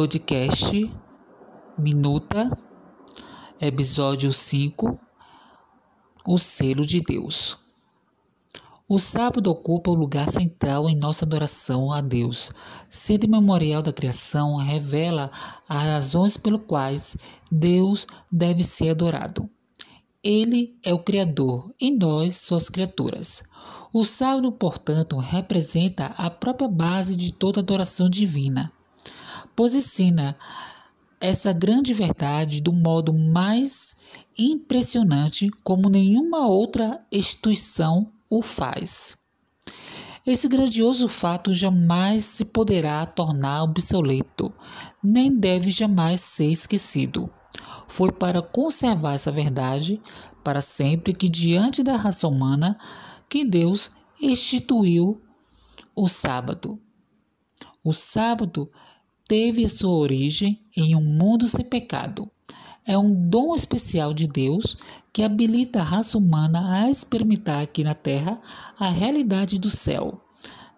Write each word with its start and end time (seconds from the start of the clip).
podcast 0.00 0.90
Minuta, 1.76 2.50
episódio 3.60 4.32
5 4.32 4.98
O 6.26 6.38
selo 6.38 6.86
de 6.86 7.02
Deus. 7.02 7.58
O 8.88 8.98
sábado 8.98 9.50
ocupa 9.50 9.90
o 9.90 9.94
lugar 9.94 10.30
central 10.30 10.88
em 10.88 10.96
nossa 10.96 11.26
adoração 11.26 11.92
a 11.92 12.00
Deus. 12.00 12.50
Sendo 12.88 13.28
memorial 13.28 13.82
da 13.82 13.92
criação, 13.92 14.56
revela 14.56 15.30
as 15.68 15.82
razões 15.82 16.36
pelas 16.38 16.62
quais 16.66 17.18
Deus 17.52 18.06
deve 18.32 18.64
ser 18.64 18.88
adorado. 18.88 19.46
Ele 20.24 20.78
é 20.82 20.94
o 20.94 20.98
Criador 20.98 21.70
e 21.78 21.90
nós, 21.90 22.36
suas 22.36 22.70
criaturas. 22.70 23.42
O 23.92 24.02
sábado, 24.02 24.50
portanto, 24.50 25.18
representa 25.18 26.06
a 26.16 26.30
própria 26.30 26.68
base 26.68 27.14
de 27.14 27.34
toda 27.34 27.60
adoração 27.60 28.08
divina 28.08 28.72
pois 29.54 29.74
ensina 29.74 30.36
essa 31.20 31.52
grande 31.52 31.92
verdade 31.92 32.60
do 32.60 32.72
modo 32.72 33.12
mais 33.12 33.96
impressionante 34.38 35.50
como 35.62 35.88
nenhuma 35.88 36.46
outra 36.46 37.04
instituição 37.12 38.10
o 38.28 38.40
faz. 38.40 39.18
Esse 40.26 40.48
grandioso 40.48 41.08
fato 41.08 41.52
jamais 41.52 42.24
se 42.24 42.44
poderá 42.44 43.04
tornar 43.06 43.62
obsoleto, 43.62 44.52
nem 45.02 45.34
deve 45.34 45.70
jamais 45.70 46.20
ser 46.20 46.50
esquecido. 46.50 47.30
Foi 47.88 48.12
para 48.12 48.40
conservar 48.40 49.14
essa 49.14 49.32
verdade 49.32 50.00
para 50.44 50.62
sempre 50.62 51.12
que, 51.12 51.28
diante 51.28 51.82
da 51.82 51.96
raça 51.96 52.28
humana, 52.28 52.78
que 53.28 53.44
Deus 53.44 53.90
instituiu 54.20 55.20
o 55.96 56.08
sábado. 56.08 56.78
O 57.82 57.92
sábado 57.92 58.70
teve 59.30 59.68
sua 59.68 59.92
origem 59.92 60.60
em 60.76 60.96
um 60.96 61.04
mundo 61.04 61.46
sem 61.46 61.64
pecado. 61.64 62.28
É 62.84 62.98
um 62.98 63.14
dom 63.28 63.54
especial 63.54 64.12
de 64.12 64.26
Deus 64.26 64.76
que 65.12 65.22
habilita 65.22 65.78
a 65.78 65.84
raça 65.84 66.18
humana 66.18 66.82
a 66.82 66.90
experimentar 66.90 67.62
aqui 67.62 67.84
na 67.84 67.94
terra 67.94 68.42
a 68.76 68.88
realidade 68.88 69.56
do 69.56 69.70
céu. 69.70 70.20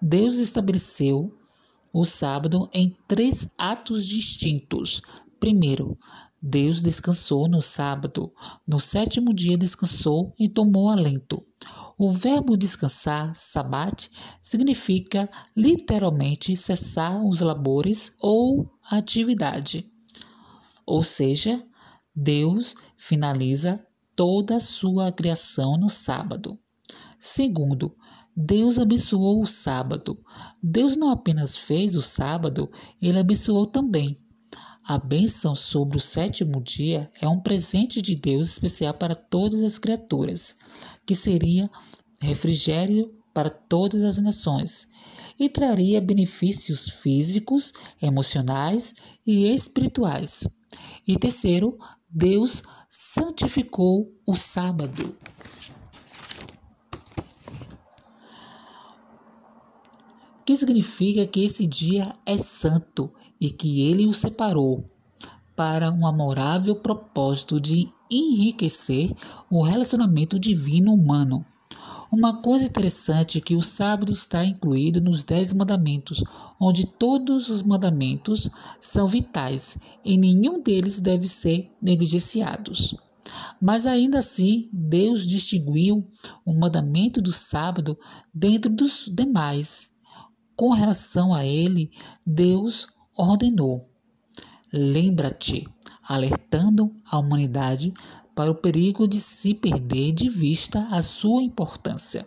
Deus 0.03 0.35
estabeleceu 0.35 1.35
o 1.95 2.05
sábado 2.05 2.69
em 2.75 2.95
três 3.09 3.51
atos 3.57 4.05
distintos. 4.05 5.01
Primeiro, 5.41 5.97
Deus 6.43 6.83
descansou 6.83 7.49
no 7.49 7.63
sábado. 7.63 8.31
No 8.69 8.79
sétimo 8.79 9.33
dia 9.33 9.57
descansou 9.57 10.35
e 10.39 10.47
tomou 10.47 10.91
alento. 10.91 11.43
O 11.99 12.11
verbo 12.11 12.57
descansar, 12.57 13.35
sabat, 13.35 14.11
significa 14.41 15.29
literalmente 15.57 16.57
cessar 16.57 17.25
os 17.25 17.41
labores 17.41 18.15
ou 18.21 18.71
atividade. 18.91 19.91
Ou 20.87 21.03
seja, 21.03 21.65
Deus 22.15 22.75
finaliza 22.97 23.85
toda 24.17 24.57
a 24.57 24.61
sua 24.61 25.13
criação 25.13 25.77
no 25.77 25.89
sábado. 25.89 26.59
Segundo, 27.19 27.95
Deus 28.35 28.79
abençoou 28.79 29.41
o 29.41 29.47
sábado. 29.47 30.19
Deus 30.63 30.97
não 30.97 31.11
apenas 31.11 31.57
fez 31.57 31.95
o 31.95 32.03
sábado, 32.03 32.71
ele 33.01 33.19
abençoou 33.19 33.67
também. 33.67 34.17
A 34.85 34.99
bênção 34.99 35.55
sobre 35.55 35.97
o 35.97 36.01
sétimo 36.01 36.61
dia 36.61 37.09
é 37.21 37.29
um 37.29 37.39
presente 37.39 38.03
de 38.03 38.17
Deus 38.17 38.49
especial 38.49 38.93
para 38.93 39.15
todas 39.15 39.63
as 39.63 39.79
criaturas, 39.79 40.57
que 41.07 41.15
seria 41.15 41.71
refrigério 42.21 43.15
para 43.35 43.51
todas 43.51 44.03
as 44.03 44.19
nações 44.19 44.89
e 45.39 45.49
traria 45.49 46.01
benefícios 46.01 46.89
físicos, 46.89 47.73
emocionais 48.01 48.95
e 49.27 49.47
espirituais. 49.47 50.47
E 51.07 51.17
terceiro, 51.17 51.79
Deus 52.09 52.63
santificou 52.89 54.13
o 54.27 54.35
sábado. 54.35 55.17
que 60.45 60.57
significa 60.57 61.27
que 61.27 61.45
esse 61.45 61.67
dia 61.67 62.15
é 62.27 62.37
santo 62.37 63.13
e 63.41 63.51
que 63.51 63.89
ele 63.89 64.07
o 64.07 64.13
separou 64.13 64.85
para 65.55 65.91
um 65.91 66.07
amorável 66.07 66.75
propósito 66.75 67.61
de 67.61 67.93
enriquecer 68.17 69.13
o 69.51 69.63
relacionamento 69.63 70.39
divino 70.39 70.93
humano. 70.93 71.45
Uma 72.11 72.43
coisa 72.43 72.67
interessante 72.67 73.39
é 73.39 73.41
que 73.41 73.57
o 73.57 73.63
sábado 73.63 74.13
está 74.13 74.45
incluído 74.45 75.01
nos 75.01 75.23
Dez 75.23 75.53
Mandamentos, 75.53 76.23
onde 76.61 76.87
todos 76.87 77.49
os 77.49 77.63
mandamentos 77.63 78.51
são 78.79 79.09
vitais 79.09 79.79
e 80.05 80.19
nenhum 80.19 80.63
deles 80.63 81.01
deve 81.01 81.27
ser 81.27 81.71
negligenciados. 81.81 82.95
Mas 83.61 83.87
ainda 83.87 84.19
assim, 84.19 84.69
Deus 84.73 85.27
distinguiu 85.27 86.07
o 86.45 86.53
mandamento 86.53 87.23
do 87.23 87.33
sábado 87.33 87.99
dentro 88.35 88.71
dos 88.71 89.11
demais 89.11 89.93
com 90.57 90.71
relação 90.71 91.35
a 91.35 91.45
ele, 91.45 91.91
Deus 92.27 92.87
ordenou: 93.17 93.89
Lembra-te, 94.73 95.67
alertando 96.07 96.95
a 97.05 97.19
humanidade 97.19 97.93
para 98.35 98.51
o 98.51 98.55
perigo 98.55 99.07
de 99.07 99.21
se 99.21 99.55
perder 99.55 100.13
de 100.13 100.29
vista 100.29 100.87
a 100.91 101.03
sua 101.03 101.43
importância. 101.43 102.27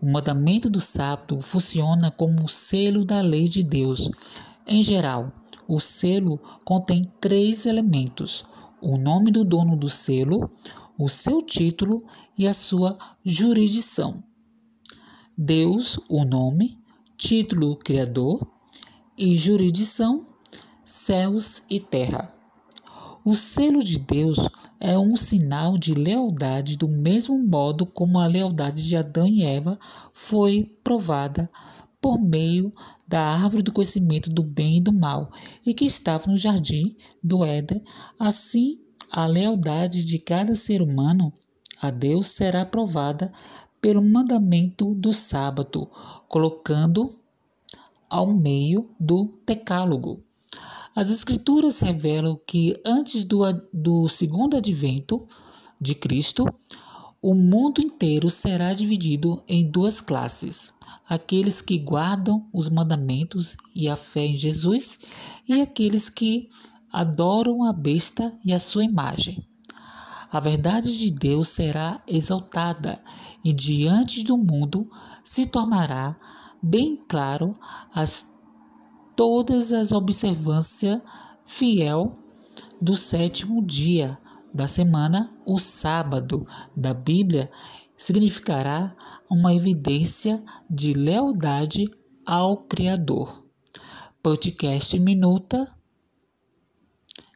O 0.00 0.10
mandamento 0.10 0.68
do 0.68 0.80
sábado 0.80 1.40
funciona 1.40 2.10
como 2.10 2.44
o 2.44 2.48
selo 2.48 3.04
da 3.04 3.20
lei 3.20 3.48
de 3.48 3.62
Deus. 3.62 4.10
Em 4.66 4.82
geral, 4.82 5.32
o 5.66 5.80
selo 5.80 6.38
contém 6.64 7.02
três 7.20 7.66
elementos: 7.66 8.44
o 8.80 8.96
nome 8.96 9.30
do 9.30 9.44
dono 9.44 9.76
do 9.76 9.88
selo, 9.88 10.50
o 10.98 11.08
seu 11.08 11.42
título 11.42 12.04
e 12.36 12.46
a 12.46 12.54
sua 12.54 12.96
jurisdição. 13.24 14.22
Deus, 15.36 15.98
o 16.08 16.24
nome, 16.24 16.78
título 17.16 17.76
criador 17.76 18.46
e 19.18 19.36
jurisdição 19.36 20.26
céus 20.86 21.64
e 21.68 21.80
terra. 21.80 22.35
O 23.26 23.34
selo 23.34 23.82
de 23.82 23.98
Deus 23.98 24.38
é 24.78 24.96
um 24.96 25.16
sinal 25.16 25.76
de 25.76 25.92
lealdade 25.92 26.76
do 26.76 26.86
mesmo 26.86 27.36
modo 27.44 27.84
como 27.84 28.20
a 28.20 28.26
lealdade 28.28 28.86
de 28.86 28.94
Adão 28.94 29.26
e 29.26 29.42
Eva 29.42 29.76
foi 30.12 30.78
provada 30.84 31.50
por 32.00 32.20
meio 32.22 32.72
da 33.04 33.20
árvore 33.20 33.64
do 33.64 33.72
conhecimento 33.72 34.30
do 34.30 34.44
bem 34.44 34.76
e 34.76 34.80
do 34.80 34.92
mal 34.92 35.32
e 35.66 35.74
que 35.74 35.84
estava 35.84 36.30
no 36.30 36.38
jardim 36.38 36.94
do 37.20 37.44
Éden. 37.44 37.82
Assim, 38.16 38.78
a 39.10 39.26
lealdade 39.26 40.04
de 40.04 40.20
cada 40.20 40.54
ser 40.54 40.80
humano 40.80 41.32
a 41.82 41.90
Deus 41.90 42.28
será 42.28 42.64
provada 42.64 43.32
pelo 43.80 44.04
mandamento 44.04 44.94
do 44.94 45.12
sábado, 45.12 45.90
colocando 46.28 47.10
ao 48.08 48.28
meio 48.28 48.88
do 49.00 49.36
decálogo. 49.44 50.22
As 50.96 51.10
Escrituras 51.10 51.80
revelam 51.80 52.40
que 52.46 52.72
antes 52.82 53.22
do, 53.22 53.40
do 53.70 54.08
segundo 54.08 54.56
advento 54.56 55.28
de 55.78 55.94
Cristo, 55.94 56.46
o 57.20 57.34
mundo 57.34 57.82
inteiro 57.82 58.30
será 58.30 58.72
dividido 58.72 59.44
em 59.46 59.70
duas 59.70 60.00
classes: 60.00 60.72
aqueles 61.06 61.60
que 61.60 61.78
guardam 61.78 62.48
os 62.50 62.70
mandamentos 62.70 63.58
e 63.74 63.90
a 63.90 63.94
fé 63.94 64.24
em 64.28 64.36
Jesus, 64.36 65.00
e 65.46 65.60
aqueles 65.60 66.08
que 66.08 66.48
adoram 66.90 67.62
a 67.64 67.74
besta 67.74 68.32
e 68.42 68.54
a 68.54 68.58
sua 68.58 68.82
imagem. 68.82 69.46
A 70.32 70.40
verdade 70.40 70.96
de 70.96 71.10
Deus 71.10 71.50
será 71.50 72.02
exaltada 72.08 72.98
e 73.44 73.52
diante 73.52 74.24
do 74.24 74.38
mundo 74.38 74.90
se 75.22 75.44
tornará 75.44 76.16
bem 76.62 76.96
claro 77.06 77.54
as 77.94 78.34
todas 79.16 79.72
as 79.72 79.90
observâncias 79.90 81.00
fiel 81.44 82.12
do 82.80 82.94
sétimo 82.96 83.64
dia 83.64 84.18
da 84.52 84.68
semana, 84.68 85.34
o 85.44 85.58
sábado 85.58 86.46
da 86.76 86.94
Bíblia 86.94 87.50
significará 87.96 88.94
uma 89.30 89.54
evidência 89.54 90.44
de 90.68 90.92
lealdade 90.92 91.90
ao 92.26 92.58
Criador. 92.58 93.44
Podcast 94.22 94.98
Minuta, 94.98 95.74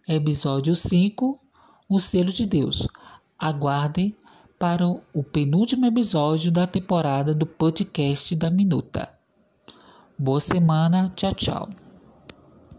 episódio 0.06 0.76
5 0.76 1.40
o 1.88 1.98
selo 1.98 2.32
de 2.32 2.46
Deus. 2.46 2.86
Aguardem 3.36 4.16
para 4.58 4.86
o 4.86 5.24
penúltimo 5.24 5.86
episódio 5.86 6.52
da 6.52 6.66
temporada 6.66 7.34
do 7.34 7.46
podcast 7.46 8.36
da 8.36 8.50
Minuta. 8.50 9.19
Boa 10.20 10.38
semana, 10.38 11.10
tchau, 11.16 11.32
tchau. 11.32 11.89